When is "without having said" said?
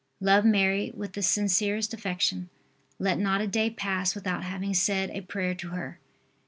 4.15-5.11